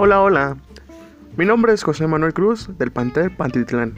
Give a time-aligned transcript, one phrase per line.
[0.00, 0.56] Hola, hola.
[1.36, 3.96] Mi nombre es José Manuel Cruz del Panter Pantitlán.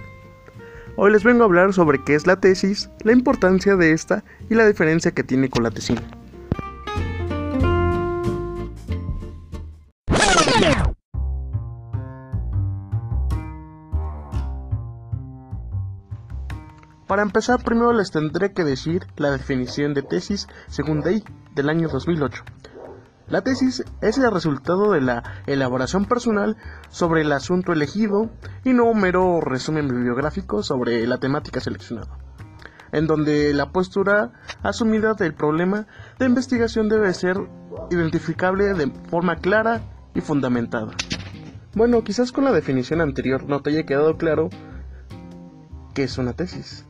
[0.97, 4.55] Hoy les vengo a hablar sobre qué es la tesis, la importancia de esta y
[4.55, 6.01] la diferencia que tiene con la tesina.
[17.07, 21.23] Para empezar, primero les tendré que decir la definición de tesis según Day
[21.55, 22.43] del año 2008.
[23.31, 26.57] La tesis es el resultado de la elaboración personal
[26.89, 28.29] sobre el asunto elegido
[28.65, 32.19] y no un mero resumen bibliográfico sobre la temática seleccionada,
[32.91, 34.33] en donde la postura
[34.65, 35.87] asumida del problema
[36.19, 37.37] de investigación debe ser
[37.93, 39.81] identificable de forma clara
[40.13, 40.91] y fundamentada.
[41.75, 44.51] Bueno, quizás con la definición anterior no te haya quedado claro
[45.95, 46.85] qué es una tesis.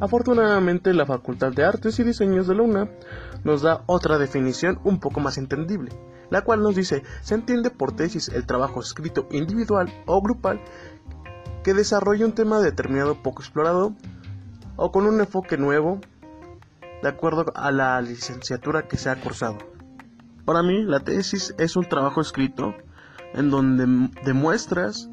[0.00, 2.88] Afortunadamente, la Facultad de Artes y Diseños de la UNA
[3.44, 5.92] nos da otra definición un poco más entendible,
[6.30, 10.60] la cual nos dice, se entiende por tesis el trabajo escrito individual o grupal
[11.62, 13.94] que desarrolla un tema determinado poco explorado
[14.76, 16.00] o con un enfoque nuevo
[17.02, 19.58] de acuerdo a la licenciatura que se ha cursado.
[20.44, 22.74] Para mí, la tesis es un trabajo escrito
[23.32, 25.08] en donde demuestras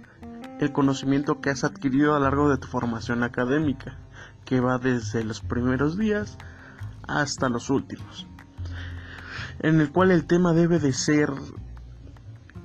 [0.60, 3.98] el conocimiento que has adquirido a lo largo de tu formación académica
[4.46, 6.38] que va desde los primeros días
[7.08, 8.28] hasta los últimos,
[9.60, 11.30] en el cual el tema debe de ser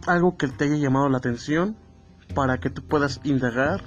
[0.07, 1.77] algo que te haya llamado la atención
[2.35, 3.83] para que tú puedas indagar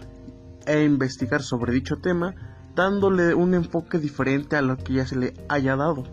[0.66, 2.36] e investigar sobre dicho tema,
[2.76, 6.04] dándole un enfoque diferente a lo que ya se le haya dado.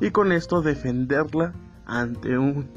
[0.00, 1.54] Y con esto defenderla
[1.86, 2.68] ante un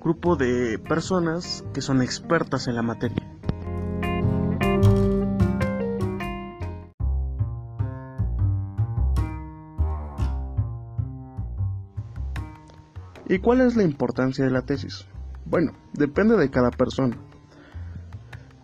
[0.00, 3.29] grupo de personas que son expertas en la materia.
[13.30, 15.06] ¿Y cuál es la importancia de la tesis?
[15.44, 17.16] Bueno, depende de cada persona.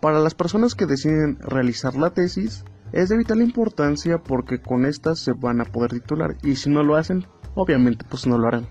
[0.01, 5.21] Para las personas que deciden realizar la tesis, es de vital importancia porque con estas
[5.21, 8.67] se van a poder titular y si no lo hacen, obviamente pues no lo harán.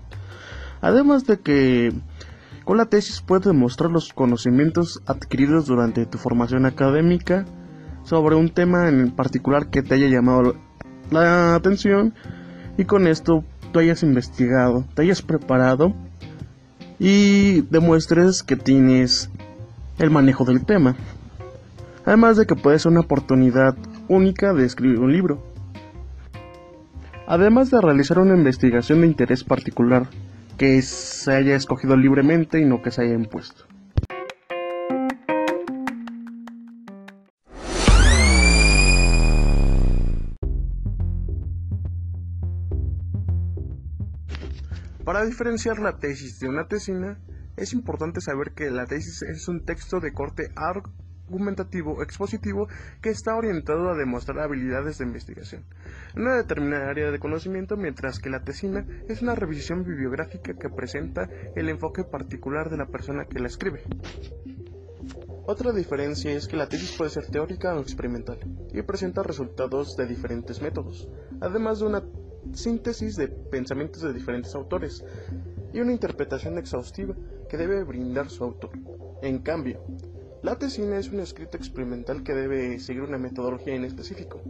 [0.82, 1.94] Además de que
[2.66, 7.46] con la tesis puedes demostrar los conocimientos adquiridos durante tu formación académica
[8.02, 10.56] sobre un tema en particular que te haya llamado
[11.10, 12.12] la atención
[12.76, 13.44] y con esto
[13.80, 15.94] hayas investigado, te hayas preparado
[16.98, 19.30] y demuestres que tienes
[19.98, 20.96] el manejo del tema.
[22.04, 23.76] Además de que puede ser una oportunidad
[24.08, 25.42] única de escribir un libro.
[27.26, 30.08] Además de realizar una investigación de interés particular
[30.56, 33.64] que se haya escogido libremente y no que se haya impuesto.
[45.16, 47.18] Para diferenciar la tesis de una tesina,
[47.56, 52.68] es importante saber que la tesis es un texto de corte argumentativo expositivo
[53.00, 55.64] que está orientado a demostrar habilidades de investigación
[56.14, 60.68] en una determinada área de conocimiento, mientras que la tesina es una revisión bibliográfica que
[60.68, 63.84] presenta el enfoque particular de la persona que la escribe.
[65.46, 68.38] Otra diferencia es que la tesis puede ser teórica o experimental
[68.70, 71.08] y presenta resultados de diferentes métodos,
[71.40, 72.02] además de una
[72.54, 75.04] síntesis de pensamientos de diferentes autores
[75.72, 77.14] y una interpretación exhaustiva
[77.48, 78.70] que debe brindar su autor.
[79.22, 79.82] En cambio,
[80.42, 84.40] la tesina es un escrito experimental que debe seguir una metodología en específico.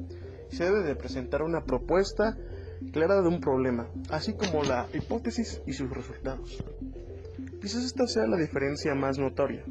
[0.50, 2.36] Se debe de presentar una propuesta
[2.92, 6.62] clara de un problema, así como la hipótesis y sus resultados.
[7.60, 9.64] Quizás esta sea la diferencia más notoria,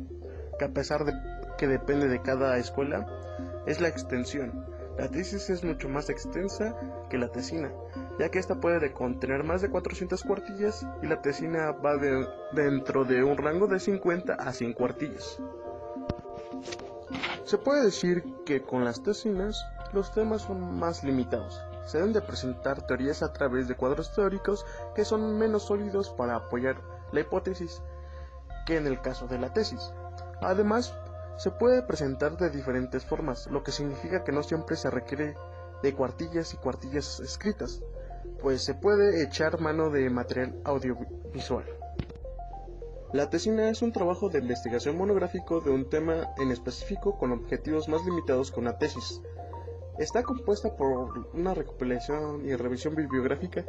[0.58, 1.14] que a pesar de
[1.58, 3.06] que depende de cada escuela,
[3.66, 4.66] es la extensión.
[4.98, 6.76] La tesis es mucho más extensa
[7.10, 7.72] que la tesina,
[8.20, 11.98] ya que esta puede contener más de 400 cuartillas y la tesina va
[12.54, 15.40] dentro de un rango de 50 a 100 cuartillas.
[17.44, 21.62] Se puede decir que con las tesinas los temas son más limitados.
[21.86, 24.66] Se deben de presentar teorías a través de cuadros teóricos
[24.96, 26.78] que son menos sólidos para apoyar
[27.12, 27.82] la hipótesis
[28.66, 29.94] que en el caso de la tesis.
[30.42, 30.98] Además,
[31.38, 35.36] se puede presentar de diferentes formas, lo que significa que no siempre se requiere
[35.84, 37.82] de cuartillas y cuartillas escritas
[38.42, 41.66] pues se puede echar mano de material audiovisual.
[43.14, 47.88] La tesina es un trabajo de investigación monográfico de un tema en específico con objetivos
[47.88, 49.22] más limitados que una tesis.
[49.98, 53.66] Está compuesta por una recopilación y revisión bibliográfica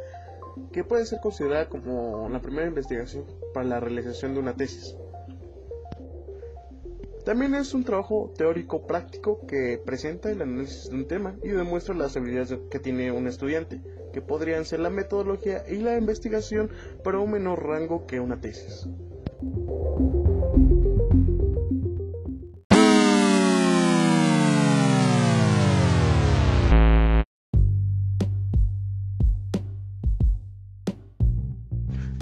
[0.71, 4.97] que puede ser considerada como la primera investigación para la realización de una tesis.
[7.23, 11.93] También es un trabajo teórico práctico que presenta el análisis de un tema y demuestra
[11.93, 13.81] las habilidades que tiene un estudiante
[14.11, 16.69] que podrían ser la metodología y la investigación
[17.03, 18.87] para un menor rango que una tesis.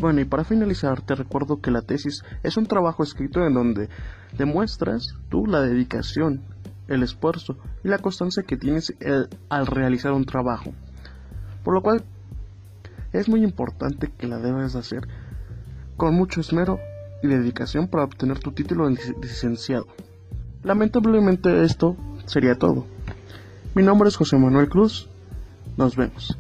[0.06, 3.90] Bueno, y para finalizar, te recuerdo que la tesis es un trabajo escrito en donde
[4.38, 6.44] demuestras tú la dedicación,
[6.88, 10.74] el esfuerzo y la constancia que tienes el, al realizar un trabajo.
[11.66, 12.04] Por lo cual
[13.12, 15.08] es muy importante que la debes hacer
[15.98, 16.80] con mucho esmero
[17.24, 19.88] y dedicación para obtener tu título de licenciado.
[20.64, 21.98] Lamentablemente esto
[22.28, 22.86] sería todo.
[23.74, 25.10] Mi nombre es José Manuel Cruz.
[25.76, 26.38] Nos vemos.